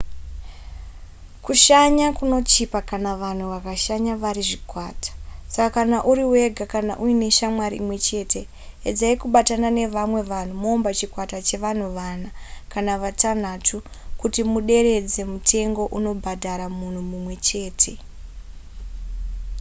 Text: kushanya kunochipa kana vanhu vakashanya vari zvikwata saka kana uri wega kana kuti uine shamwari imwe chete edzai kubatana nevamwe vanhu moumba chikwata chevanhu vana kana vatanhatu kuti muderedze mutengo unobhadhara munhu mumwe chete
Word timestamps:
kushanya 1.45 2.07
kunochipa 2.17 2.79
kana 2.89 3.11
vanhu 3.23 3.45
vakashanya 3.53 4.13
vari 4.23 4.43
zvikwata 4.49 5.11
saka 5.53 5.69
kana 5.77 5.97
uri 6.11 6.23
wega 6.33 6.65
kana 6.73 6.93
kuti 6.95 7.05
uine 7.05 7.27
shamwari 7.37 7.75
imwe 7.81 7.97
chete 8.07 8.41
edzai 8.89 9.15
kubatana 9.21 9.67
nevamwe 9.77 10.21
vanhu 10.31 10.53
moumba 10.63 10.89
chikwata 10.97 11.37
chevanhu 11.47 11.87
vana 11.99 12.29
kana 12.73 12.93
vatanhatu 13.03 13.77
kuti 14.21 14.41
muderedze 14.51 15.21
mutengo 15.31 15.83
unobhadhara 15.97 16.65
munhu 16.79 17.01
mumwe 17.09 17.35
chete 17.47 17.93